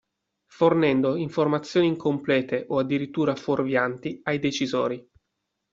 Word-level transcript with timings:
Fornendo 0.47 1.15
informazioni 1.15 1.85
incomplete 1.85 2.65
o 2.69 2.79
addirittura 2.79 3.35
fuorvianti 3.35 4.19
ai 4.23 4.39
decisori. 4.39 5.07